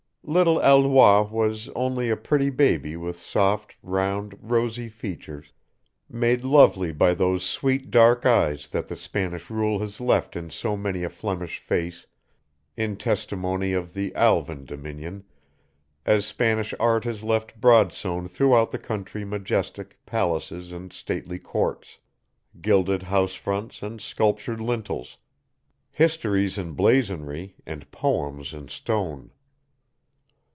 [0.23, 5.51] Little Alois was only a pretty baby with soft round, rosy features,
[6.07, 10.77] made lovely by those sweet dark eyes that the Spanish rule has left in so
[10.77, 12.05] many a Flemish face,
[12.77, 15.23] in testimony of the Alvan dominion,
[16.05, 21.97] as Spanish art has left broadsown throughout the country majestic palaces and stately courts,
[22.61, 25.17] gilded house fronts and sculptured lintels
[25.95, 29.31] histories in blazonry and poems in stone.